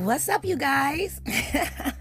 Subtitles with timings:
[0.00, 1.20] What's up, you guys?
[1.26, 1.92] it's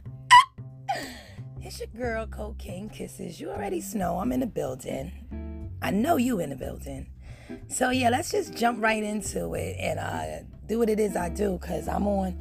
[1.79, 3.41] your girl, Cocaine Kisses.
[3.41, 5.69] You already know I'm in the building.
[5.81, 7.07] I know you in the building.
[7.67, 11.27] So yeah, let's just jump right into it and uh, do what it is I
[11.27, 12.39] do, cause I'm on,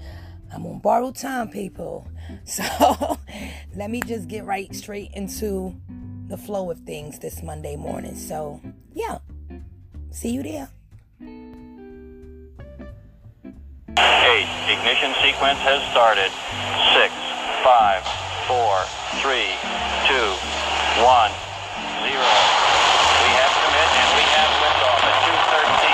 [0.54, 2.08] I'm on borrowed time, people.
[2.44, 3.18] So
[3.74, 5.74] let me just get right straight into
[6.28, 8.14] the flow of things this Monday morning.
[8.14, 8.60] So
[8.94, 9.18] yeah,
[10.12, 10.68] see you there.
[14.68, 16.28] Ignition sequence has started.
[16.92, 17.08] Six,
[17.64, 18.04] five,
[18.44, 18.84] four,
[19.24, 19.56] three,
[20.04, 20.28] two,
[21.00, 21.32] one,
[22.04, 22.20] zero.
[22.20, 25.88] We have commit and we have liftoff at 213.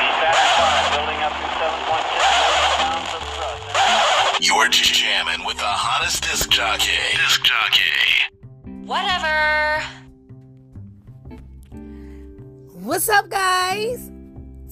[0.00, 4.40] The Saturn V building up to 7.6 million pounds of thrust.
[4.40, 6.96] You're jamming with the hottest disc jockey.
[7.12, 7.92] Disc jockey.
[8.88, 9.84] Whatever.
[12.72, 14.15] What's up, guys?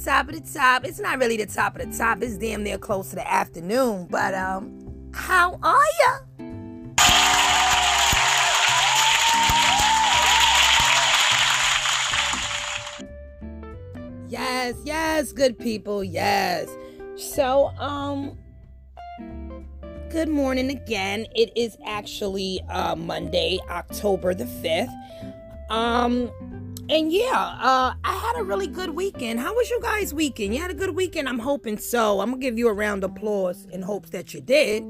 [0.04, 0.84] Top of the top.
[0.84, 2.22] It's not really the top of the top.
[2.22, 4.06] It's damn near close to the afternoon.
[4.10, 6.18] But um, how are ya?
[14.28, 16.04] Yes, yes, good people.
[16.04, 16.68] Yes.
[17.16, 18.36] So um,
[20.10, 21.24] good morning again.
[21.34, 24.90] It is actually uh Monday, October the fifth.
[25.70, 26.30] Um,
[26.88, 29.40] and yeah, uh, I had a really good weekend.
[29.40, 30.54] How was you guys' weekend?
[30.54, 31.28] You had a good weekend?
[31.28, 32.20] I'm hoping so.
[32.20, 34.84] I'm gonna give you a round of applause in hopes that you did.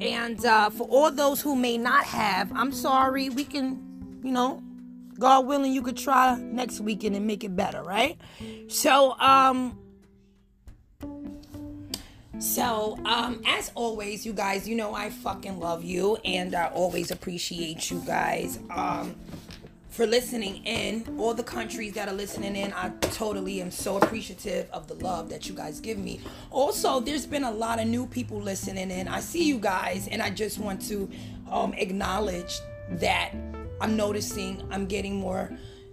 [0.00, 3.28] And uh, for all those who may not have, I'm sorry.
[3.28, 4.62] We can, you know,
[5.18, 8.18] God willing, you could try next weekend and make it better, right?
[8.68, 9.78] So, um,
[12.40, 17.10] so, um, as always, you guys, you know I fucking love you, and I always
[17.10, 19.14] appreciate you guys um,
[19.90, 21.04] for listening in.
[21.18, 25.28] All the countries that are listening in, I totally am so appreciative of the love
[25.28, 26.22] that you guys give me.
[26.50, 29.06] Also, there's been a lot of new people listening in.
[29.06, 31.10] I see you guys, and I just want to
[31.50, 32.58] um, acknowledge
[32.92, 33.32] that
[33.82, 35.50] I'm noticing I'm getting more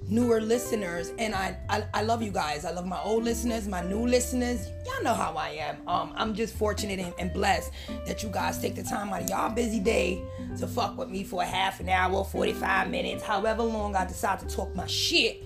[0.08, 2.66] newer listeners and I, I I love you guys.
[2.66, 4.70] I love my old listeners, my new listeners.
[4.86, 5.88] Y'all know how I am.
[5.88, 7.72] Um I'm just fortunate and, and blessed
[8.06, 10.22] that you guys take the time out of y'all busy day
[10.58, 14.40] to fuck with me for a half an hour, 45 minutes, however long I decide
[14.40, 15.44] to talk my shit.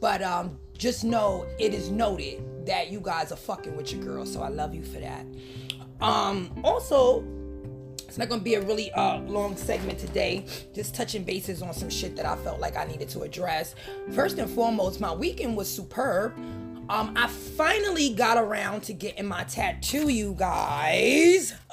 [0.00, 4.26] But um just know it is noted that you guys are fucking with your girl.
[4.26, 5.24] So I love you for that.
[6.00, 7.24] Um also
[8.10, 10.44] it's not gonna be a really uh, long segment today.
[10.74, 13.76] Just touching bases on some shit that I felt like I needed to address.
[14.10, 16.36] First and foremost, my weekend was superb.
[16.88, 21.54] Um, I finally got around to getting my tattoo, you guys.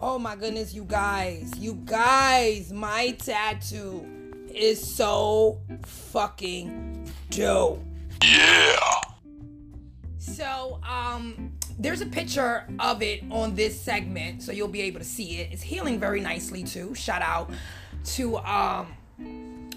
[0.00, 1.52] Oh my goodness, you guys.
[1.58, 4.06] You guys, my tattoo
[4.54, 6.97] is so fucking
[7.30, 7.82] dope.
[8.22, 8.76] Yeah.
[10.18, 15.04] So, um, there's a picture of it on this segment, so you'll be able to
[15.06, 15.52] see it.
[15.52, 16.94] It's healing very nicely too.
[16.94, 17.50] Shout out
[18.16, 18.88] to um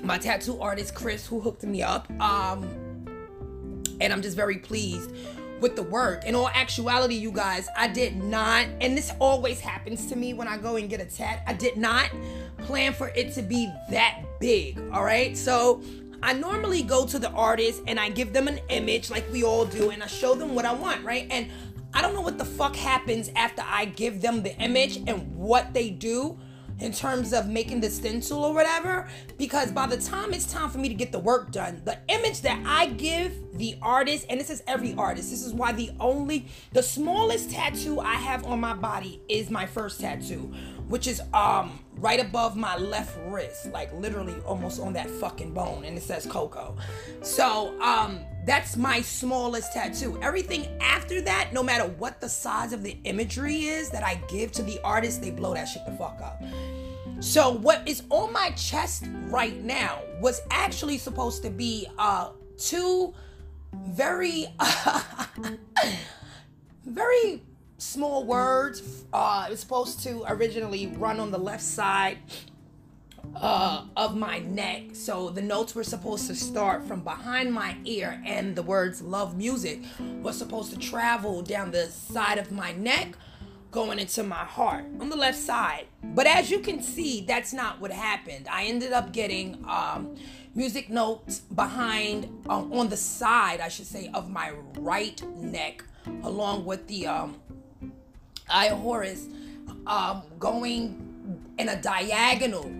[0.04, 2.10] my tattoo artist Chris who hooked me up.
[2.20, 3.06] Um,
[4.00, 5.12] and I'm just very pleased
[5.60, 6.26] with the work.
[6.26, 10.48] In all actuality, you guys, I did not, and this always happens to me when
[10.48, 11.44] I go and get a tat.
[11.46, 12.10] I did not
[12.58, 14.80] plan for it to be that big.
[14.92, 15.84] All right, so
[16.24, 19.66] I normally go to the artist and I give them an image like we all
[19.66, 21.28] do, and I show them what I want, right?
[21.30, 21.48] And
[21.94, 25.74] I don't know what the fuck happens after I give them the image and what
[25.74, 26.38] they do
[26.82, 30.80] in terms of making the stencil or whatever because by the time it's time for
[30.80, 34.50] me to get the work done the image that i give the artist and this
[34.50, 38.74] is every artist this is why the only the smallest tattoo i have on my
[38.74, 40.52] body is my first tattoo
[40.88, 45.84] which is um right above my left wrist like literally almost on that fucking bone
[45.84, 46.76] and it says coco
[47.22, 50.18] so um that's my smallest tattoo.
[50.22, 54.52] Everything after that, no matter what the size of the imagery is that I give
[54.54, 56.42] to the artist, they blow that shit the fuck up.
[57.20, 63.14] So what is on my chest right now was actually supposed to be uh two
[63.74, 64.48] very
[66.86, 67.44] very
[67.82, 69.06] small words.
[69.12, 72.18] Uh it was supposed to originally run on the left side
[73.36, 74.84] uh, of my neck.
[74.94, 79.38] So the notes were supposed to start from behind my ear, and the words love
[79.38, 79.80] music
[80.22, 83.16] was supposed to travel down the side of my neck,
[83.72, 85.86] going into my heart on the left side.
[86.04, 88.48] But as you can see, that's not what happened.
[88.50, 90.16] I ended up getting um,
[90.54, 95.84] music notes behind, um, on the side, I should say, of my right neck,
[96.24, 97.38] along with the um,
[98.52, 99.28] Horus
[99.88, 102.72] um, going in a diagonal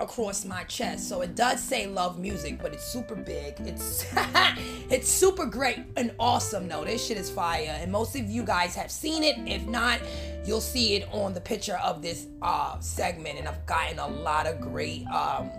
[0.00, 1.08] across my chest.
[1.08, 3.54] So it does say love music, but it's super big.
[3.60, 4.06] It's
[4.90, 6.68] it's super great and awesome.
[6.68, 7.76] No, this shit is fire.
[7.80, 9.36] And most of you guys have seen it.
[9.46, 10.00] If not,
[10.44, 13.38] you'll see it on the picture of this uh, segment.
[13.38, 15.50] And I've gotten a lot of great um,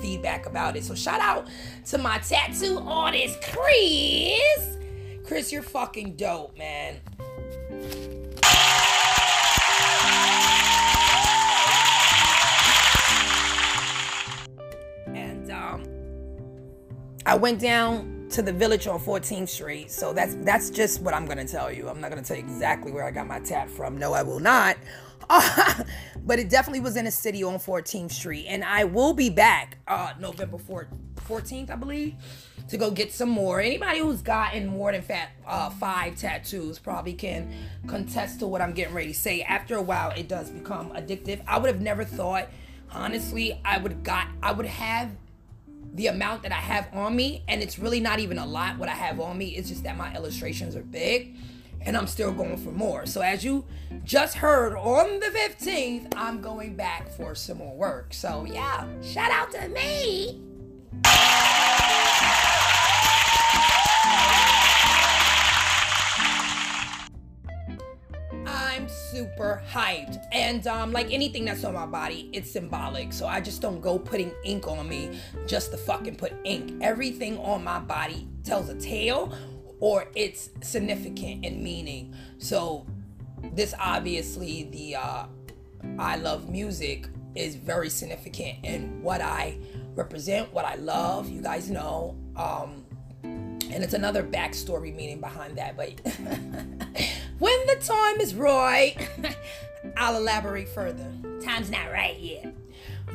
[0.00, 0.84] feedback about it.
[0.84, 1.48] So shout out
[1.86, 4.78] to my tattoo artist, Chris.
[5.24, 6.96] Chris, you're fucking dope, man.
[17.24, 19.90] I went down to the village on 14th Street.
[19.90, 21.88] So that's that's just what I'm gonna tell you.
[21.88, 23.98] I'm not gonna tell you exactly where I got my tat from.
[23.98, 24.76] No, I will not.
[26.24, 29.78] but it definitely was in a city on 14th Street, and I will be back
[29.86, 30.88] uh, November 4th,
[31.28, 32.14] 14th, I believe,
[32.68, 33.60] to go get some more.
[33.60, 37.54] Anybody who's gotten more than fat, uh, five tattoos probably can
[37.86, 39.42] contest to what I'm getting ready to say.
[39.42, 41.42] After a while, it does become addictive.
[41.46, 42.48] I would have never thought,
[42.90, 45.12] honestly, I would got, I would have
[45.94, 48.88] the amount that I have on me, and it's really not even a lot what
[48.88, 49.50] I have on me.
[49.50, 51.36] It's just that my illustrations are big
[51.84, 53.06] and I'm still going for more.
[53.06, 53.64] So as you
[54.04, 58.14] just heard on the 15th, I'm going back for some more work.
[58.14, 60.40] So yeah, shout out to me.
[69.12, 70.24] Super hyped.
[70.32, 73.12] And um, like anything that's on my body, it's symbolic.
[73.12, 76.80] So I just don't go putting ink on me just to fucking put ink.
[76.80, 79.36] Everything on my body tells a tale
[79.80, 82.14] or it's significant in meaning.
[82.38, 82.86] So
[83.52, 85.26] this obviously the uh,
[85.98, 89.58] I love music is very significant in what I
[89.94, 91.28] represent, what I love.
[91.28, 92.16] You guys know.
[92.34, 92.81] Um,
[93.72, 96.00] and it's another backstory meaning behind that, but
[97.38, 98.96] when the time is right,
[99.96, 101.10] I'll elaborate further.
[101.42, 102.54] Time's not right yet.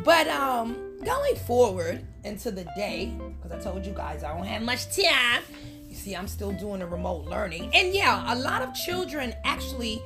[0.03, 4.61] But um going forward into the day, because I told you guys I don't have
[4.63, 5.43] much time.
[5.87, 7.69] You see, I'm still doing the remote learning.
[7.73, 10.01] And yeah, a lot of children actually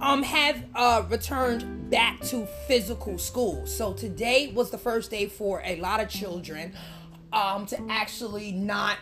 [0.00, 3.64] um have uh returned back to physical school.
[3.66, 6.74] So today was the first day for a lot of children
[7.32, 8.98] um to actually not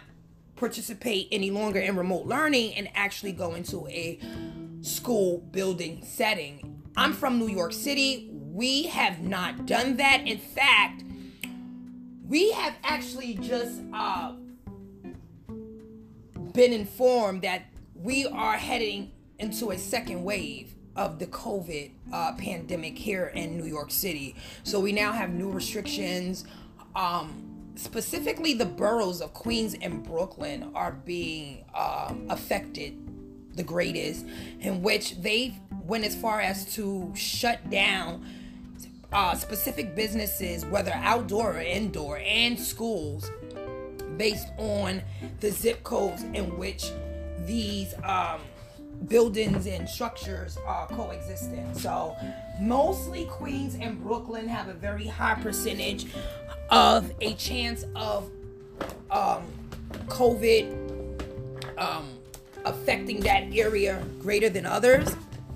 [0.63, 4.17] participate any longer in remote learning and actually go into a
[4.81, 6.81] school building setting.
[6.97, 8.31] I'm from New York City.
[8.33, 10.23] We have not done that.
[10.25, 11.03] In fact,
[12.29, 14.35] we have actually just uh,
[16.53, 17.65] been informed that
[17.97, 19.11] we are heading
[19.41, 24.37] into a second wave of the COVID uh, pandemic here in New York City.
[24.63, 26.45] So we now have new restrictions.
[26.95, 32.99] Um, specifically, the boroughs of Queens and Brooklyn are being um, affected
[33.57, 34.25] the greatest,
[34.61, 38.25] in which they went as far as to shut down
[39.13, 43.31] uh, specific businesses, whether outdoor or indoor, and schools,
[44.17, 45.03] based on
[45.41, 46.91] the zip codes in which
[47.47, 48.41] these um,
[49.09, 51.73] buildings and structures are coexisting.
[51.75, 52.17] So,
[52.61, 56.07] mostly Queens and Brooklyn have a very high percentage
[56.71, 58.31] of a chance of
[59.11, 59.45] um,
[60.07, 62.09] COVID um,
[62.65, 65.13] affecting that area greater than others,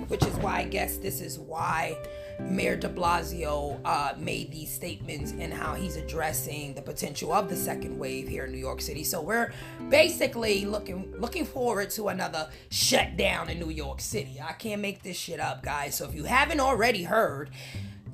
[0.09, 1.97] which is why I guess this is why
[2.41, 7.57] Mayor de Blasio uh, made these statements and how he's addressing the potential of the
[7.57, 9.05] second wave here in New York City.
[9.05, 9.53] So we're
[9.89, 14.41] basically looking looking forward to another shutdown in New York City.
[14.43, 15.97] I can't make this shit up, guys.
[15.97, 17.51] So if you haven't already heard,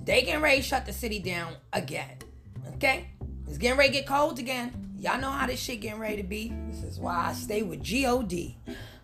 [0.05, 2.17] they getting ready to shut the city down again.
[2.75, 3.09] Okay,
[3.47, 4.73] it's getting ready to get cold again.
[4.99, 6.53] Y'all know how this shit getting ready to be.
[6.69, 8.55] This is why I stay with God.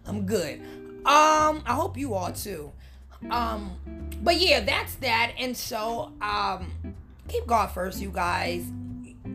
[0.07, 0.61] I'm good.
[1.05, 2.73] Um, I hope you are too.
[3.31, 3.77] Um,
[4.23, 5.33] but yeah, that's that.
[5.39, 6.71] And so, um,
[7.29, 8.65] keep God first, you guys.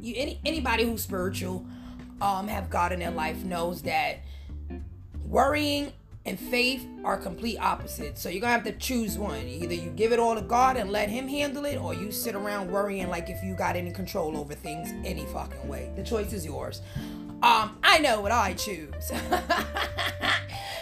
[0.02, 1.66] You any anybody who's spiritual,
[2.22, 4.20] um, have God in their life knows that
[5.28, 5.94] worrying
[6.26, 8.22] and faith are complete opposites.
[8.22, 9.46] So you're gonna have to choose one.
[9.46, 12.36] Either you give it all to God and let Him handle it, or you sit
[12.36, 15.92] around worrying like if you got any control over things any fucking way.
[15.96, 16.82] The choice is yours.
[17.42, 19.12] Um, I know what I choose.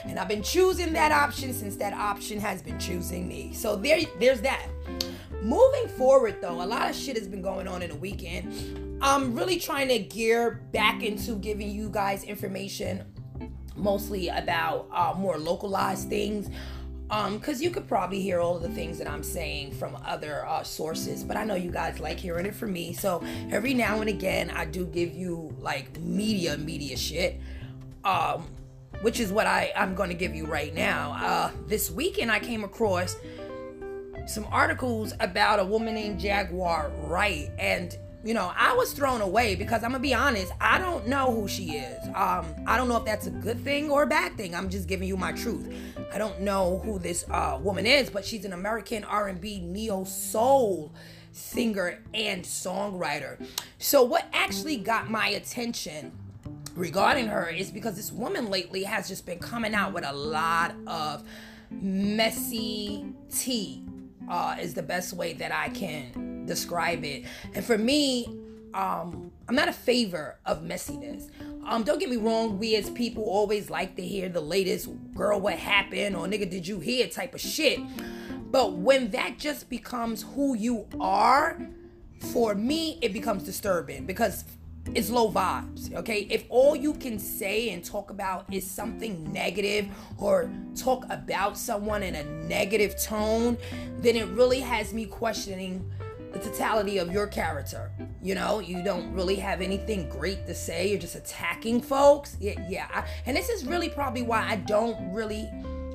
[0.06, 3.54] and I've been choosing that option since that option has been choosing me.
[3.54, 4.68] So there, there's that.
[5.42, 9.00] Moving forward, though, a lot of shit has been going on in the weekend.
[9.02, 13.04] I'm really trying to gear back into giving you guys information
[13.76, 16.50] mostly about uh, more localized things
[17.10, 20.46] um because you could probably hear all of the things that i'm saying from other
[20.46, 24.00] uh, sources but i know you guys like hearing it from me so every now
[24.00, 27.40] and again i do give you like media media shit
[28.04, 28.46] um
[29.02, 31.16] which is what I, I'm going to give you right now.
[31.20, 33.16] Uh, this weekend, I came across
[34.28, 37.50] some articles about a woman named Jaguar Wright.
[37.58, 41.08] And, you know, I was thrown away because I'm going to be honest, I don't
[41.08, 42.08] know who she is.
[42.16, 44.56] Um, I don't know if that's a good thing or a bad thing.
[44.56, 45.74] I'm just giving you my truth.
[46.14, 50.94] I don't know who this uh, woman is, but she's an American R&B neo soul
[51.34, 53.44] singer and songwriter.
[53.78, 56.12] So what actually got my attention
[56.76, 60.74] regarding her is because this woman lately has just been coming out with a lot
[60.88, 61.24] of
[61.70, 63.84] messy tea
[64.30, 67.26] uh, is the best way that I can describe it.
[67.54, 68.26] And for me,
[68.74, 71.30] um, I'm not a favor of messiness.
[71.66, 75.40] Um, don't get me wrong, we as people always like to hear the latest girl,
[75.40, 77.80] what happened, or nigga, did you hear type of shit.
[78.50, 81.60] But when that just becomes who you are,
[82.32, 84.46] for me, it becomes disturbing because
[84.94, 86.28] it's low vibes, okay?
[86.30, 92.04] If all you can say and talk about is something negative or talk about someone
[92.04, 93.58] in a negative tone,
[94.00, 95.90] then it really has me questioning
[96.34, 97.92] the totality of your character.
[98.22, 100.90] You know, you don't really have anything great to say.
[100.90, 102.38] You're just attacking folks.
[102.40, 102.88] Yeah, yeah.
[102.94, 105.50] I, and this is really probably why I don't really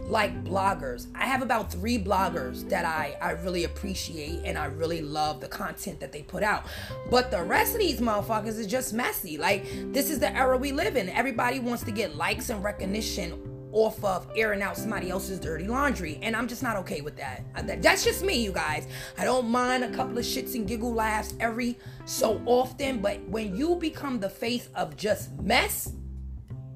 [0.09, 1.09] like bloggers.
[1.15, 5.49] I have about three bloggers that I, I really appreciate and I really love the
[5.49, 6.67] content that they put out.
[7.11, 9.37] But the rest of these motherfuckers is just messy.
[9.37, 11.09] Like, this is the era we live in.
[11.09, 16.19] Everybody wants to get likes and recognition off of airing out somebody else's dirty laundry.
[16.23, 17.45] And I'm just not okay with that.
[17.83, 18.87] That's just me, you guys.
[19.19, 23.01] I don't mind a couple of shits and giggle laughs every so often.
[23.01, 25.93] But when you become the face of just mess,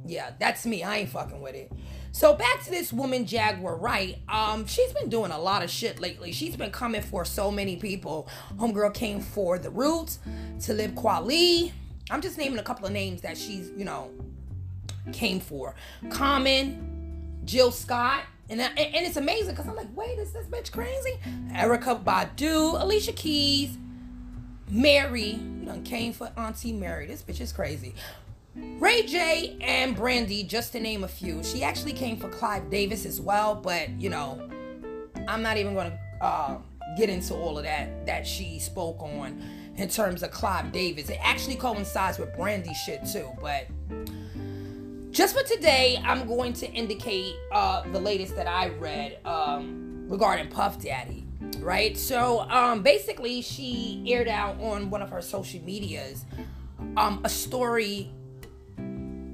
[0.04, 0.82] yeah, that's me.
[0.82, 1.72] I ain't fucking with it.
[2.12, 4.18] So back to this woman Jaguar Wright.
[4.28, 6.32] Um, she's been doing a lot of shit lately.
[6.32, 8.28] She's been coming for so many people.
[8.56, 10.18] Homegirl came for the Roots,
[10.60, 11.72] Talib Kweli.
[12.10, 14.10] I'm just naming a couple of names that she's, you know,
[15.12, 15.74] came for.
[16.10, 18.24] Common, Jill Scott.
[18.48, 21.20] And, and, and it's amazing because I'm like, wait, is this bitch crazy?
[21.52, 23.78] Erykah Badu, Alicia Keys,
[24.68, 25.38] Mary.
[25.60, 27.06] You done came for Auntie Mary.
[27.06, 27.94] This bitch is crazy.
[28.54, 31.42] Ray J and Brandy, just to name a few.
[31.44, 34.48] She actually came for Clive Davis as well, but you know,
[35.28, 36.56] I'm not even gonna uh,
[36.96, 39.42] get into all of that that she spoke on
[39.76, 41.08] in terms of Clive Davis.
[41.08, 43.66] It actually coincides with Brandy shit too, but
[45.10, 50.48] just for today, I'm going to indicate uh, the latest that I read um, regarding
[50.48, 51.26] Puff Daddy.
[51.58, 56.24] Right, so um, basically, she aired out on one of her social medias
[56.96, 58.10] um, a story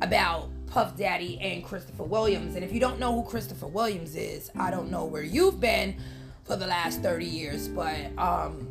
[0.02, 2.54] about Puff Daddy and Christopher Williams.
[2.54, 5.96] And if you don't know who Christopher Williams is, I don't know where you've been
[6.44, 8.68] for the last 30 years, but um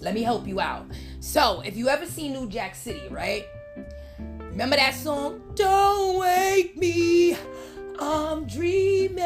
[0.00, 0.86] let me help you out.
[1.20, 3.46] So, if you ever see New Jack City, right?
[4.38, 5.42] Remember that song?
[5.54, 7.36] Don't wake me,
[7.98, 9.24] I'm dreaming.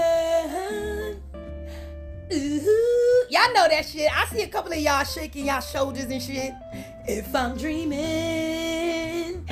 [2.33, 3.27] Ooh.
[3.29, 4.11] Y'all know that shit.
[4.11, 6.53] I see a couple of y'all shaking y'all shoulders and shit.
[7.07, 9.47] If I'm dreaming,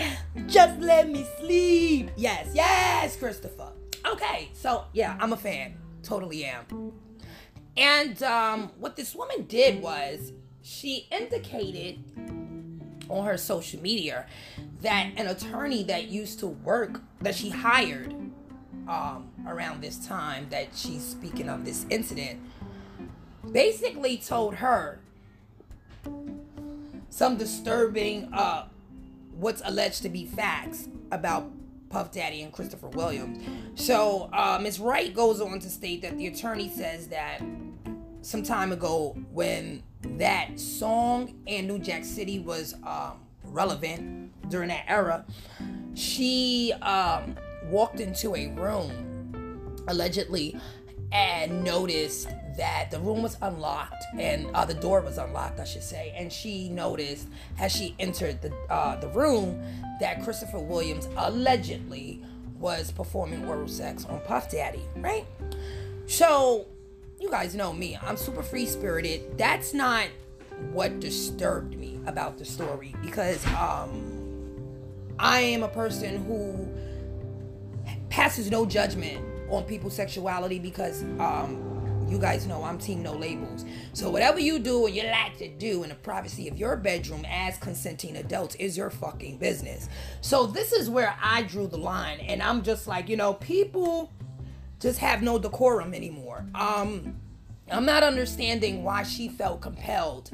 [0.46, 2.10] just let me sleep.
[2.16, 3.72] Yes, yes, Christopher.
[4.06, 5.75] Okay, so yeah, I'm a fan.
[6.02, 6.92] Totally am.
[7.76, 10.32] And um, what this woman did was
[10.62, 12.02] she indicated
[13.08, 14.26] on her social media
[14.82, 18.14] that an attorney that used to work that she hired
[18.88, 22.40] um, around this time that she's speaking of this incident
[23.52, 25.00] basically told her
[27.08, 28.66] some disturbing uh,
[29.40, 31.50] what's alleged to be facts about
[31.88, 33.38] Puff Daddy and Christopher Williams.
[33.75, 34.78] So uh, Ms.
[34.78, 37.40] Wright goes on to state that the attorney says that
[38.23, 44.85] some time ago, when that song and New Jack City was um, relevant during that
[44.87, 45.25] era,
[45.94, 50.56] she um, walked into a room allegedly
[51.12, 55.83] and noticed that the room was unlocked and uh, the door was unlocked, I should
[55.83, 56.12] say.
[56.16, 57.28] And she noticed
[57.59, 59.62] as she entered the uh, the room
[60.00, 62.23] that Christopher Williams allegedly
[62.59, 65.26] was performing oral sex on Puff Daddy, right?
[66.07, 66.66] So
[67.21, 67.99] you guys know me.
[68.02, 69.37] I'm super free spirited.
[69.38, 70.07] That's not
[70.73, 74.21] what disturbed me about the story because um,
[75.19, 76.69] I am a person who
[78.09, 81.69] passes no judgment on people's sexuality because um,
[82.10, 83.64] you guys know I'm team no labels.
[83.92, 87.24] So whatever you do or you like to do in the privacy of your bedroom
[87.28, 89.88] as consenting adults is your fucking business.
[90.20, 94.12] So this is where I drew the line and I'm just like, you know, people
[94.80, 96.44] just have no decorum anymore.
[96.54, 97.16] Um
[97.70, 100.30] I'm not understanding why she felt compelled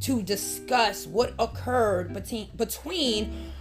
[0.00, 3.52] to discuss what occurred between between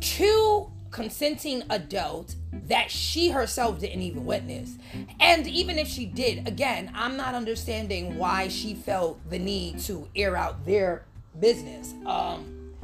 [0.00, 4.76] two consenting adult that she herself didn't even witness.
[5.20, 10.08] And even if she did, again, I'm not understanding why she felt the need to
[10.16, 11.06] air out their
[11.38, 11.94] business.
[12.06, 12.74] Um,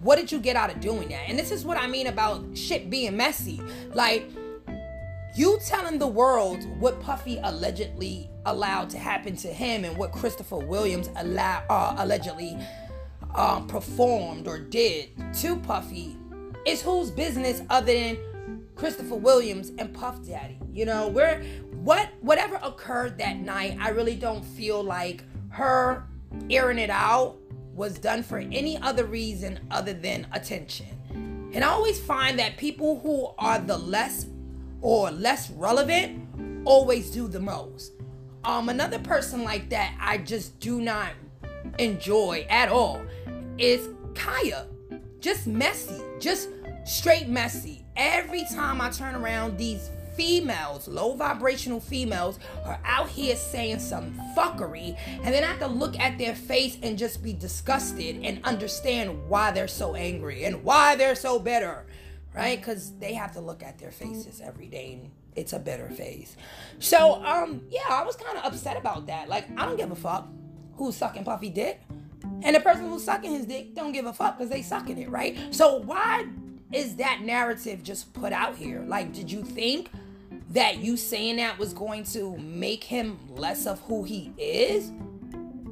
[0.00, 1.28] what did you get out of doing that?
[1.28, 3.60] And this is what I mean about shit being messy.
[3.92, 4.28] Like,
[5.36, 10.58] you telling the world what Puffy allegedly allowed to happen to him and what Christopher
[10.58, 12.58] Williams allow, uh, allegedly
[13.34, 16.16] um, performed or did to Puffy
[16.66, 18.18] is whose business other than
[18.76, 20.58] Christopher Williams and Puff Daddy.
[20.72, 21.42] You know, where
[21.72, 26.04] what whatever occurred that night, I really don't feel like her
[26.50, 27.36] airing it out
[27.74, 30.86] was done for any other reason other than attention.
[31.54, 34.26] And I always find that people who are the less
[34.80, 37.92] or less relevant always do the most.
[38.44, 41.12] Um, another person like that I just do not
[41.78, 43.02] enjoy at all
[43.58, 44.66] is Kaya.
[45.20, 46.50] Just messy, just
[46.84, 47.84] straight messy.
[47.96, 54.18] Every time I turn around, these females, low vibrational females, are out here saying some
[54.36, 58.44] fuckery, and then I have to look at their face and just be disgusted and
[58.44, 61.86] understand why they're so angry and why they're so bitter,
[62.34, 62.58] right?
[62.58, 66.36] Because they have to look at their faces every day and it's a bitter face.
[66.78, 69.28] So, um, yeah, I was kind of upset about that.
[69.28, 70.28] Like, I don't give a fuck
[70.76, 71.80] who's sucking Puffy dick.
[72.42, 75.10] And the person who's sucking his dick don't give a fuck because they sucking it,
[75.10, 75.36] right?
[75.50, 76.26] So why
[76.74, 78.82] is that narrative just put out here?
[78.86, 79.90] Like, did you think
[80.50, 84.92] that you saying that was going to make him less of who he is?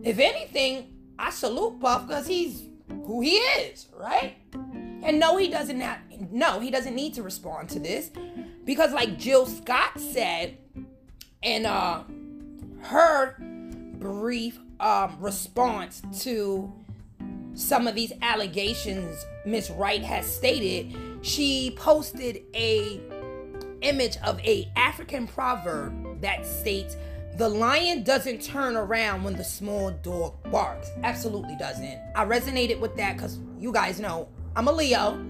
[0.02, 4.36] If anything, I salute Puff because he's who he is, right?
[5.02, 5.98] And no, he doesn't have
[6.30, 8.10] no, he doesn't need to respond to this.
[8.64, 10.58] Because like Jill Scott said
[11.42, 12.04] in uh
[12.82, 13.36] her
[13.98, 16.72] brief um, response to
[17.54, 23.00] some of these allegations Miss Wright has stated, she posted a
[23.82, 26.96] image of a African proverb that states
[27.36, 30.90] the lion doesn't turn around when the small dog barks.
[31.02, 31.98] Absolutely doesn't.
[32.14, 35.24] I resonated with that because you guys know I'm a Leo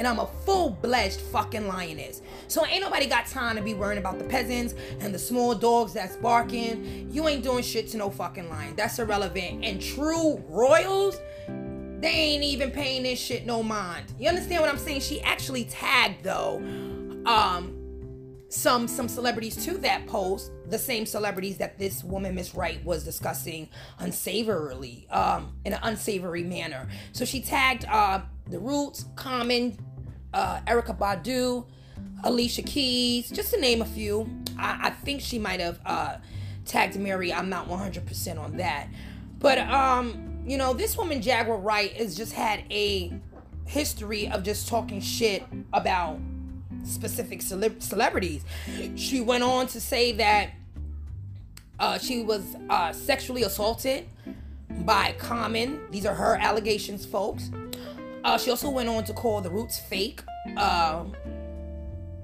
[0.00, 2.22] and I'm a full-fledged fucking lioness.
[2.48, 5.92] So ain't nobody got time to be worrying about the peasants and the small dogs
[5.92, 7.10] that's barking.
[7.12, 8.76] You ain't doing shit to no fucking lion.
[8.76, 9.62] That's irrelevant.
[9.62, 14.06] And true royals, they ain't even paying this shit no mind.
[14.18, 15.02] You understand what I'm saying?
[15.02, 16.62] She actually tagged though,
[17.26, 17.76] um,
[18.48, 23.04] some some celebrities to that post, the same celebrities that this woman Miss Wright was
[23.04, 26.88] discussing unsavourily, um, in an unsavory manner.
[27.12, 29.78] So she tagged uh the Roots, Common,
[30.32, 31.64] uh, Erykah Badu,
[32.24, 34.28] Alicia Keys, just to name a few.
[34.58, 36.16] I, I think she might have uh,
[36.64, 37.32] tagged Mary.
[37.32, 38.88] I'm not 100% on that.
[39.38, 43.12] But, um, you know, this woman, Jaguar Wright, has just had a
[43.66, 46.18] history of just talking shit about
[46.84, 48.44] specific cele- celebrities.
[48.96, 50.50] She went on to say that
[51.78, 54.06] uh, she was uh, sexually assaulted
[54.84, 55.80] by Common.
[55.90, 57.50] These are her allegations, folks.
[58.24, 60.22] Uh, she also went on to call the Roots fake.
[60.56, 61.04] Uh,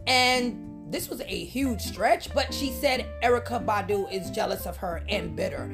[0.07, 5.03] and this was a huge stretch, but she said Erykah Badu is jealous of her
[5.09, 5.71] and bitter.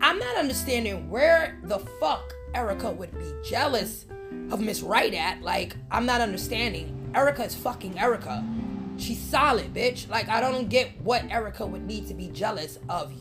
[0.00, 4.06] I'm not understanding where the fuck Erykah would be jealous
[4.50, 5.42] of Miss Wright at.
[5.42, 7.10] Like, I'm not understanding.
[7.12, 9.00] Erykah is fucking Erykah.
[9.00, 10.08] She's solid, bitch.
[10.08, 13.12] Like, I don't get what Erykah would need to be jealous of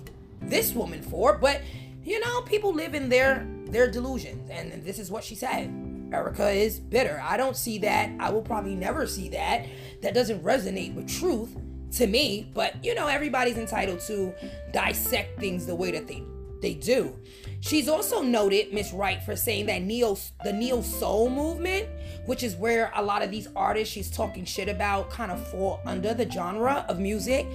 [0.42, 1.62] this woman for, but
[2.04, 5.87] you know, people live in their their delusions, and this is what she said.
[6.10, 7.22] Erykah is bitter.
[7.24, 8.10] I don't see that.
[8.20, 9.66] I will probably never see that.
[10.02, 11.56] That doesn't resonate with truth
[11.94, 14.34] to me, but you know, everybody's entitled to
[14.72, 16.24] dissect things the way that they
[16.62, 17.16] they do.
[17.60, 21.88] She's also noted Miss Wright for saying that neo the neo soul movement,
[22.26, 25.80] which is where a lot of these artists she's talking shit about kind of fall
[25.86, 27.46] under the genre of music.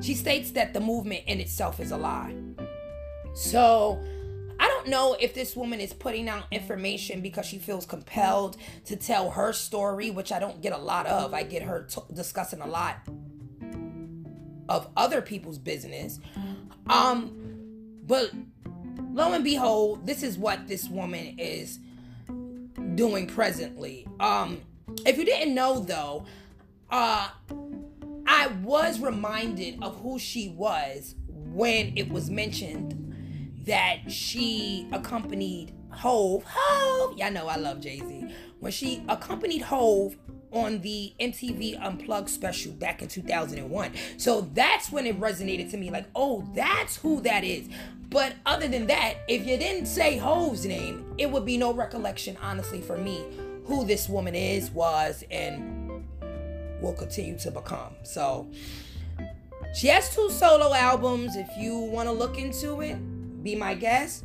[0.00, 2.34] She states that the movement in itself is a lie.
[3.34, 4.02] So,
[4.68, 8.96] I don't know if this woman is putting out information because she feels compelled to
[8.96, 11.32] tell her story, which I don't get a lot of.
[11.32, 12.98] I get her t- discussing a lot
[14.68, 16.20] of other people's business.
[16.86, 17.32] Um,
[18.06, 18.30] but
[19.14, 21.78] lo and behold, this is what this woman is
[22.94, 24.06] doing presently.
[24.20, 24.60] Um,
[25.06, 26.26] if you didn't know though,
[26.90, 27.30] uh,
[28.26, 32.97] I was reminded of who she was when it was mentioned
[33.68, 36.42] that she accompanied Hove.
[36.46, 38.26] Hove, y'all know I love Jay Z.
[38.60, 40.16] When she accompanied Hove
[40.50, 43.92] on the MTV Unplugged special back in 2001.
[44.16, 47.68] So that's when it resonated to me like, oh, that's who that is.
[48.08, 52.38] But other than that, if you didn't say Hove's name, it would be no recollection,
[52.40, 53.22] honestly, for me,
[53.64, 56.06] who this woman is, was, and
[56.80, 57.94] will continue to become.
[58.02, 58.50] So
[59.74, 61.36] she has two solo albums.
[61.36, 62.96] If you want to look into it,
[63.42, 64.24] be my guest.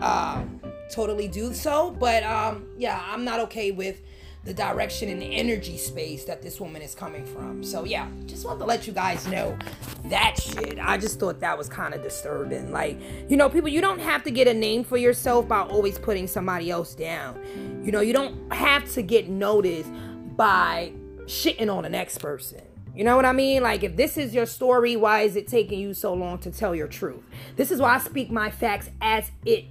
[0.00, 0.44] Uh,
[0.90, 1.90] totally do so.
[1.98, 4.02] But um, yeah, I'm not okay with
[4.44, 7.62] the direction and the energy space that this woman is coming from.
[7.62, 9.58] So yeah, just want to let you guys know
[10.06, 10.78] that shit.
[10.80, 12.72] I just thought that was kind of disturbing.
[12.72, 15.98] Like, you know, people, you don't have to get a name for yourself by always
[15.98, 17.82] putting somebody else down.
[17.84, 19.90] You know, you don't have to get noticed
[20.36, 20.92] by
[21.24, 22.62] shitting on the next person.
[22.98, 23.62] You know what I mean?
[23.62, 26.74] Like, if this is your story, why is it taking you so long to tell
[26.74, 27.22] your truth?
[27.54, 29.66] This is why I speak my facts as it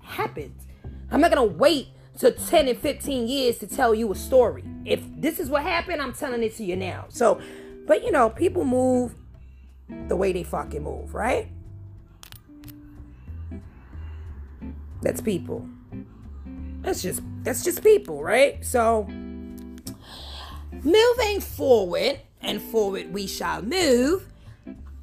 [0.00, 0.66] happens.
[1.12, 4.64] I'm not gonna wait to 10 and 15 years to tell you a story.
[4.84, 7.04] If this is what happened, I'm telling it to you now.
[7.10, 7.40] So,
[7.86, 9.14] but you know, people move
[10.08, 11.46] the way they fucking move, right?
[15.00, 15.68] That's people.
[16.80, 18.64] That's just that's just people, right?
[18.64, 19.04] So
[20.82, 24.28] moving forward, and forward we shall move.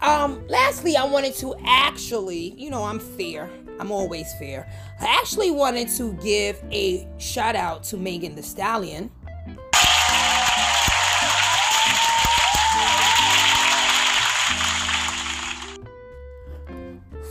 [0.02, 3.50] Um, lastly, I wanted to actually, you know, I'm fair.
[3.80, 4.70] I'm always fair.
[5.00, 9.12] I actually wanted to give a shout out to Megan Thee Stallion.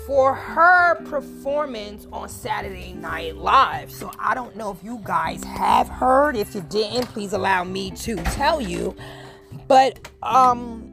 [0.07, 3.91] For her performance on Saturday Night Live.
[3.91, 6.35] So I don't know if you guys have heard.
[6.35, 8.97] If you didn't, please allow me to tell you.
[9.69, 10.89] But um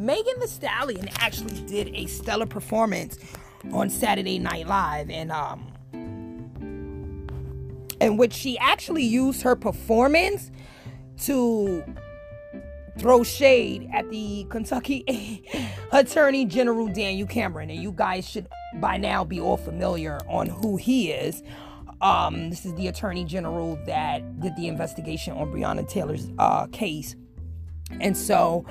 [0.00, 3.18] Megan Thee Stallion actually did a stellar performance
[3.72, 5.66] on Saturday Night Live, and um,
[8.00, 10.50] in which she actually used her performance
[11.24, 11.84] to
[12.98, 15.44] throw shade at the Kentucky
[15.92, 20.76] Attorney General Daniel Cameron, and you guys should by now be all familiar on who
[20.76, 21.42] he is.
[22.00, 27.14] Um, this is the Attorney General that did the investigation on Breonna Taylor's uh, case,
[28.00, 28.64] and so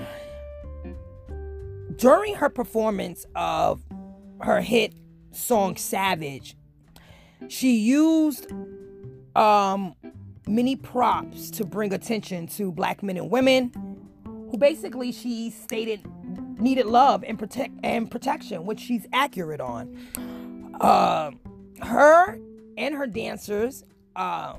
[1.95, 3.83] during her performance of
[4.41, 4.93] her hit
[5.31, 6.55] song Savage,
[7.47, 8.51] she used
[9.35, 9.95] um,
[10.47, 13.71] many props to bring attention to black men and women
[14.23, 16.01] who basically she stated
[16.59, 20.75] needed love and protect and protection, which she's accurate on.
[20.81, 21.31] Uh,
[21.81, 22.39] her
[22.77, 23.83] and her dancers
[24.15, 24.55] uh,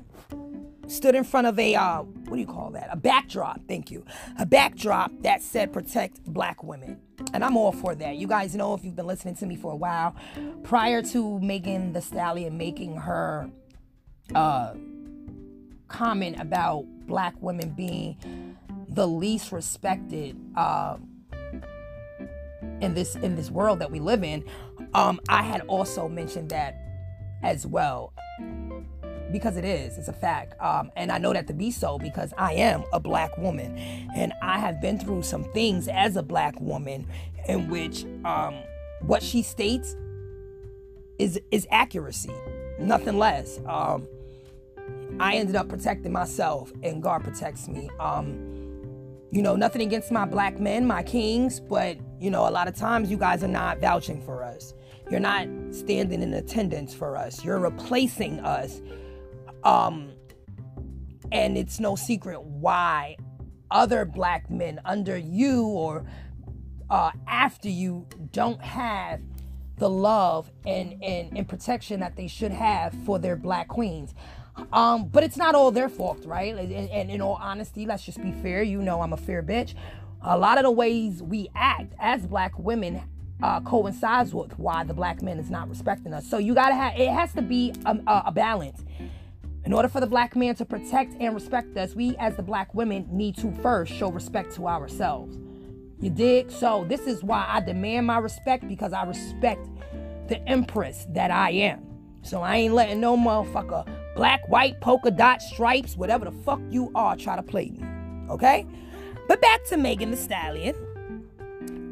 [0.91, 2.89] stood in front of a uh, what do you call that?
[2.91, 3.61] A backdrop.
[3.67, 4.05] Thank you.
[4.37, 6.99] A backdrop that said "Protect Black Women."
[7.33, 8.17] And I'm all for that.
[8.17, 10.15] You guys know if you've been listening to me for a while,
[10.63, 13.49] prior to Megan Thee Stallion making her
[14.35, 14.73] uh,
[15.87, 18.57] comment about black women being
[18.89, 20.97] the least respected uh,
[22.81, 24.43] in this in this world that we live in,
[24.93, 26.77] um, I had also mentioned that
[27.43, 28.13] as well
[29.31, 29.97] because it is.
[29.97, 30.59] It's a fact.
[30.61, 33.77] Um, and I know that to be so because I am a black woman.
[34.15, 37.07] And I have been through some things as a black woman
[37.47, 38.55] in which um,
[39.01, 39.95] what she states
[41.17, 42.33] is is accuracy,
[42.79, 43.59] nothing less.
[43.67, 44.07] Um,
[45.19, 47.89] I ended up protecting myself, and God protects me.
[47.99, 48.47] Um,
[49.31, 52.75] you know, nothing against my black men, my kings, but you know, a lot of
[52.75, 54.73] times you guys are not vouching for us.
[55.09, 57.43] You're not standing in attendance for us.
[57.43, 58.81] You're replacing us
[59.63, 60.11] um,
[61.31, 63.17] and it's no secret why
[63.69, 66.05] other black men under you or
[66.89, 69.21] uh, after you don't have
[69.77, 74.13] the love and, and, and protection that they should have for their black queens.
[74.73, 76.53] Um, but it's not all their fault, right?
[76.53, 78.61] And, and, in all honesty, let's just be fair.
[78.61, 79.73] You know, I'm a fair bitch.
[80.21, 83.01] A lot of the ways we act as black women
[83.41, 86.29] uh, coincides with why the black man is not respecting us.
[86.29, 87.97] So you gotta have it has to be a,
[88.27, 88.83] a balance.
[89.71, 92.75] In order for the black man to protect and respect us, we as the black
[92.75, 95.37] women need to first show respect to ourselves.
[96.01, 96.51] You dig?
[96.51, 99.65] So, this is why I demand my respect because I respect
[100.27, 101.85] the empress that I am.
[102.21, 106.91] So, I ain't letting no motherfucker, black, white, polka dot, stripes, whatever the fuck you
[106.93, 107.81] are, try to play me.
[108.29, 108.67] Okay?
[109.29, 110.75] But back to Megan Thee Stallion.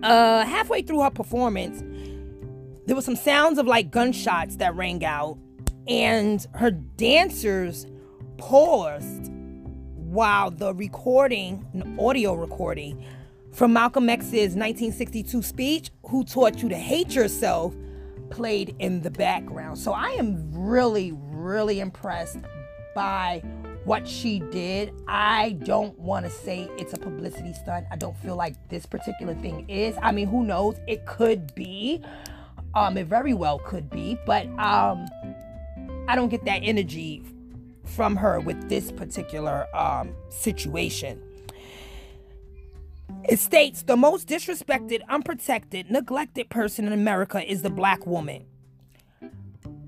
[0.03, 1.81] Uh, halfway through her performance,
[2.87, 5.37] there were some sounds of like gunshots that rang out
[5.89, 7.87] and her dancers
[8.37, 9.31] paused
[9.95, 13.03] while the recording, an audio recording
[13.51, 17.75] from Malcolm X's 1962 speech, Who Taught You to Hate Yourself,
[18.29, 19.79] played in the background.
[19.79, 22.37] So I am really, really impressed
[22.93, 23.41] by
[23.85, 24.93] what she did.
[25.07, 27.87] I don't want to say it's a publicity stunt.
[27.91, 29.97] I don't feel like this particular thing is.
[30.01, 30.79] I mean, who knows?
[30.87, 32.03] It could be.
[32.75, 35.07] Um, it very well could be, but um,
[36.09, 37.21] I don't get that energy
[37.85, 41.21] from her with this particular um, situation.
[43.29, 48.47] It states the most disrespected, unprotected, neglected person in America is the black woman.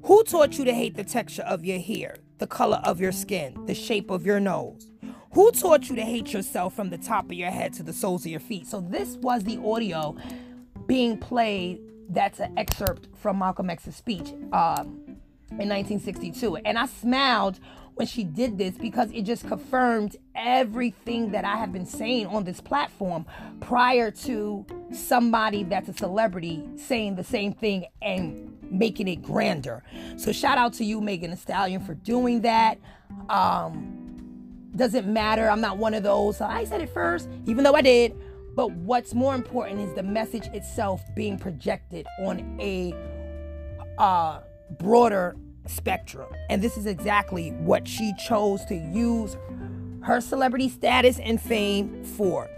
[0.04, 3.58] Who taught you to hate the texture of your hair, the color of your skin,
[3.66, 4.92] the shape of your nose?
[5.34, 8.26] Who taught you to hate yourself from the top of your head to the soles
[8.26, 8.68] of your feet?
[8.68, 10.16] So, this was the audio
[10.86, 11.80] being played.
[12.10, 15.11] That's an excerpt from Malcolm X's speech um,
[15.52, 16.58] in 1962.
[16.58, 17.60] And I smiled
[17.96, 22.44] when she did this because it just confirmed everything that I have been saying on
[22.46, 23.26] this platform
[23.60, 29.84] prior to somebody that's a celebrity saying the same thing and making it grander.
[30.18, 32.80] So shout out to you, Megan Thee Stallion, for doing that.
[33.30, 33.98] Um,
[34.76, 35.50] doesn't matter.
[35.50, 36.38] I'm not one of those.
[36.38, 38.16] So I said it first, even though I did.
[38.56, 42.94] But what's more important is the message itself being projected on a
[43.98, 44.40] uh,
[44.80, 45.36] broader
[45.68, 46.28] spectrum.
[46.50, 49.38] And this is exactly what she chose to use
[50.02, 52.50] her celebrity status and fame for.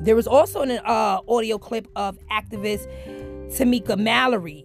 [0.00, 2.88] There was also an uh, audio clip of activist
[3.50, 4.64] Tamika Mallory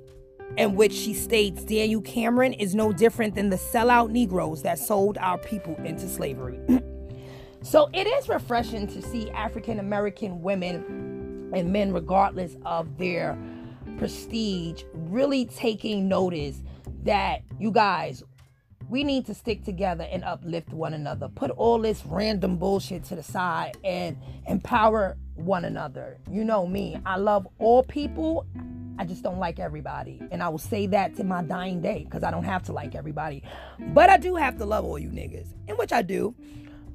[0.57, 5.17] in which she states Daniel Cameron is no different than the sellout Negroes that sold
[5.17, 6.59] our people into slavery.
[7.61, 13.37] so it is refreshing to see African American women and men, regardless of their
[13.97, 16.61] prestige, really taking notice
[17.03, 18.23] that you guys,
[18.89, 21.27] we need to stick together and uplift one another.
[21.29, 26.19] Put all this random bullshit to the side and empower one another.
[26.29, 28.45] You know me, I love all people.
[28.97, 30.21] I just don't like everybody.
[30.31, 32.95] And I will say that to my dying day because I don't have to like
[32.95, 33.43] everybody.
[33.79, 36.33] But I do have to love all you niggas, in which I do.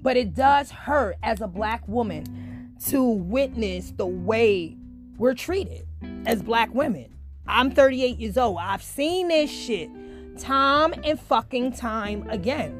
[0.00, 4.76] But it does hurt as a black woman to witness the way
[5.18, 5.86] we're treated
[6.26, 7.14] as black women.
[7.46, 8.58] I'm 38 years old.
[8.60, 9.90] I've seen this shit
[10.38, 12.76] time and fucking time again.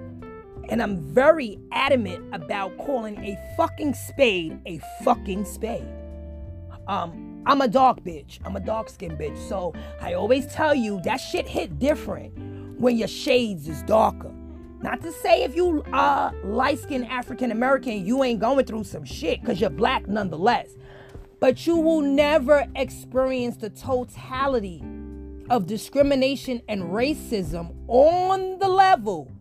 [0.68, 5.88] And I'm very adamant about calling a fucking spade a fucking spade.
[6.86, 8.38] Um, I'm a dark bitch.
[8.44, 9.36] I'm a dark skinned bitch.
[9.48, 14.32] So I always tell you that shit hit different when your shades is darker.
[14.82, 19.04] Not to say if you are light skinned African American, you ain't going through some
[19.04, 20.76] shit because you're black nonetheless.
[21.40, 24.84] But you will never experience the totality
[25.48, 29.32] of discrimination and racism on the level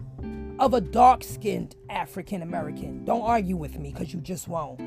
[0.59, 3.03] of a dark skinned African American.
[3.05, 4.79] Don't argue with me because you just won't.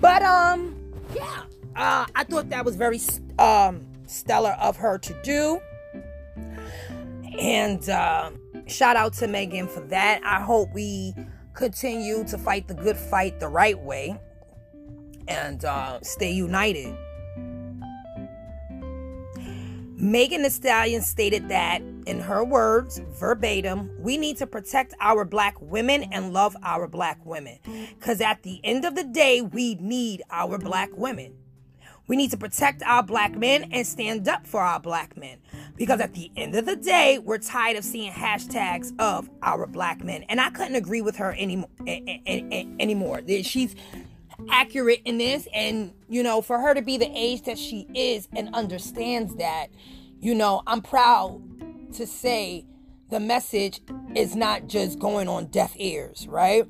[0.00, 0.76] But, um,
[1.14, 1.42] yeah.
[1.76, 3.00] Uh, I thought that was very
[3.38, 5.60] um, stellar of her to do.
[7.38, 8.30] And uh,
[8.66, 10.22] shout out to Megan for that.
[10.24, 11.14] I hope we
[11.52, 14.18] continue to fight the good fight the right way
[15.28, 16.96] and uh, stay united.
[19.96, 25.56] Megan Thee Stallion stated that, in her words, verbatim, we need to protect our black
[25.60, 27.58] women and love our black women.
[27.98, 31.34] Because at the end of the day, we need our black women.
[32.06, 35.38] We need to protect our black men and stand up for our black men.
[35.74, 40.04] Because at the end of the day, we're tired of seeing hashtags of our black
[40.04, 40.24] men.
[40.28, 41.70] And I couldn't agree with her anymore.
[41.86, 43.22] anymore.
[43.42, 43.74] She's
[44.48, 45.48] accurate in this.
[45.54, 49.68] And, you know, for her to be the age that she is and understands that,
[50.20, 51.42] you know, I'm proud
[51.94, 52.66] to say
[53.10, 53.80] the message
[54.14, 56.64] is not just going on deaf ears, right?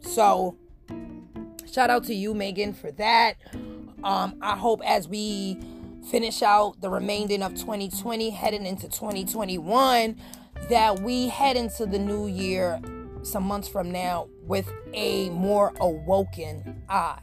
[0.00, 0.56] So,
[1.70, 3.34] shout out to you, Megan, for that.
[4.04, 5.58] Um, I hope as we
[6.10, 10.16] finish out the remaining of 2020, heading into 2021,
[10.70, 12.80] that we head into the new year
[13.28, 17.20] some months from now with a more awoken eye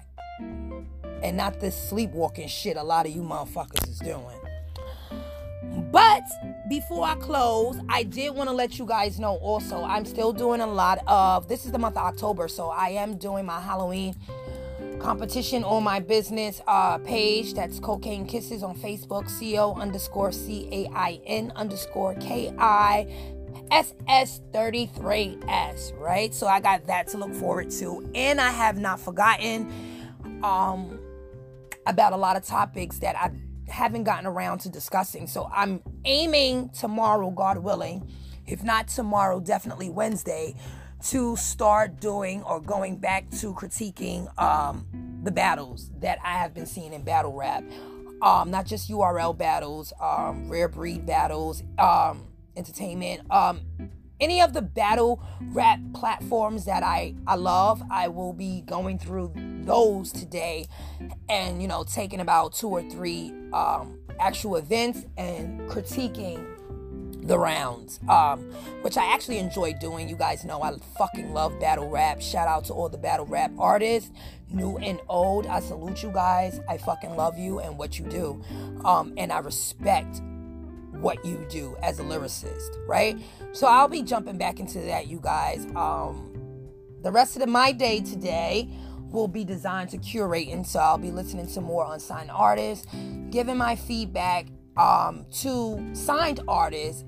[1.23, 4.39] and not this sleepwalking shit a lot of you motherfuckers is doing.
[5.91, 6.23] But
[6.69, 10.61] before I close, I did want to let you guys know also, I'm still doing
[10.61, 14.15] a lot of this is the month of October, so I am doing my Halloween
[14.99, 17.53] competition on my business uh, page.
[17.53, 23.07] That's Cocaine Kisses on Facebook, Co underscore C A I N underscore K I
[23.71, 26.33] S S 33S, right?
[26.33, 28.09] So I got that to look forward to.
[28.15, 29.71] And I have not forgotten
[30.43, 30.99] um,
[31.85, 33.31] about a lot of topics that I
[33.67, 35.27] haven't gotten around to discussing.
[35.27, 38.09] So I'm aiming tomorrow, God willing,
[38.45, 40.55] if not tomorrow, definitely Wednesday
[41.09, 44.87] to start doing or going back to critiquing um,
[45.23, 47.63] the battles that I have been seeing in battle rap.
[48.21, 52.25] Um, not just URL battles, um, rare breed battles, um,
[52.57, 53.61] entertainment, um,
[54.19, 59.33] any of the battle rap platforms that I, I love, I will be going through
[59.65, 60.67] those today
[61.27, 66.55] and, you know, taking about two or three um, actual events and critiquing
[67.27, 70.07] the rounds, um, which I actually enjoy doing.
[70.07, 72.21] You guys know I fucking love battle rap.
[72.21, 74.11] Shout out to all the battle rap artists,
[74.51, 75.47] new and old.
[75.47, 76.59] I salute you guys.
[76.69, 78.43] I fucking love you and what you do.
[78.85, 80.21] Um, and I respect
[81.01, 83.17] what you do as a lyricist, right?
[83.51, 85.65] So I'll be jumping back into that, you guys.
[85.75, 86.31] Um,
[87.01, 88.69] the rest of my day today
[89.11, 90.65] will be designed to curating.
[90.65, 92.87] So I'll be listening to more unsigned artists,
[93.29, 97.05] giving my feedback um, to signed artists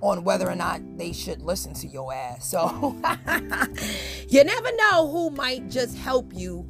[0.00, 2.48] on whether or not they should listen to your ass.
[2.48, 2.96] So
[4.28, 6.68] you never know who might just help you,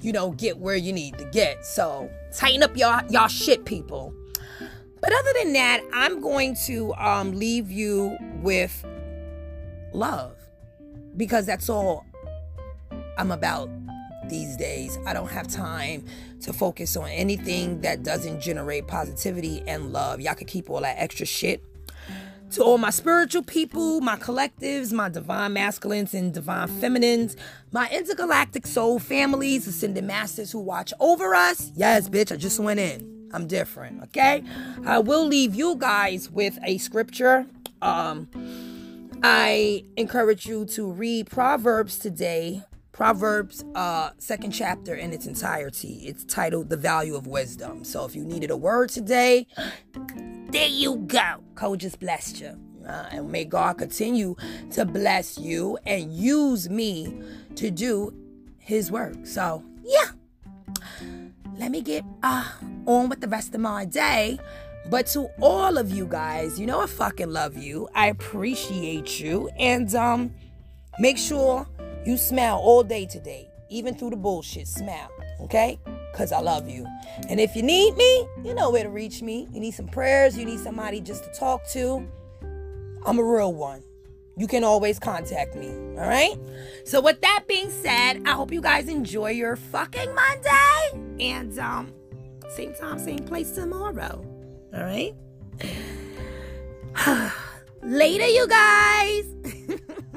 [0.00, 1.64] you know, get where you need to get.
[1.64, 4.01] So tighten up y'all y'all shit, people.
[5.02, 8.84] But other than that, I'm going to um, leave you with
[9.92, 10.36] love
[11.16, 12.06] because that's all
[13.18, 13.68] I'm about
[14.28, 14.98] these days.
[15.04, 16.04] I don't have time
[16.42, 20.20] to focus on anything that doesn't generate positivity and love.
[20.20, 21.62] Y'all can keep all that extra shit.
[22.52, 27.34] To all my spiritual people, my collectives, my divine masculines and divine feminines,
[27.72, 31.72] my intergalactic soul families, ascended masters who watch over us.
[31.74, 33.21] Yes, bitch, I just went in.
[33.32, 34.42] I'm different, okay?
[34.84, 37.46] I will leave you guys with a scripture.
[37.80, 38.28] Um,
[39.22, 42.62] I encourage you to read Proverbs today.
[42.92, 46.02] Proverbs, uh, second chapter in its entirety.
[46.04, 49.46] It's titled "The Value of Wisdom." So, if you needed a word today,
[50.50, 51.42] there you go.
[51.54, 54.36] Code just blessed you, uh, and may God continue
[54.72, 57.18] to bless you and use me
[57.56, 58.12] to do
[58.58, 59.26] His work.
[59.26, 60.10] So, yeah
[61.58, 62.50] let me get uh,
[62.86, 64.38] on with the rest of my day.
[64.90, 67.88] But to all of you guys, you know I fucking love you.
[67.94, 69.48] I appreciate you.
[69.58, 70.34] And um
[70.98, 71.66] make sure
[72.04, 73.48] you smile all day today.
[73.68, 75.10] Even through the bullshit, smile.
[75.40, 75.78] Okay?
[76.14, 76.86] Cause I love you.
[77.28, 79.48] And if you need me, you know where to reach me.
[79.52, 82.06] You need some prayers, you need somebody just to talk to.
[83.06, 83.82] I'm a real one
[84.36, 85.68] you can always contact me.
[85.68, 86.36] All right.
[86.84, 91.24] So with that being said, I hope you guys enjoy your fucking Monday.
[91.32, 91.92] And um,
[92.50, 94.24] same time, same place tomorrow.
[94.74, 95.14] All right.
[97.82, 99.24] Later, you guys.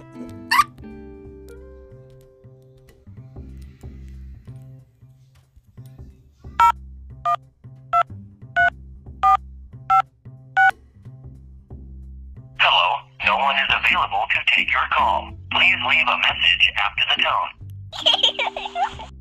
[14.36, 15.32] to take your call.
[15.52, 19.10] Please leave a message after the tone.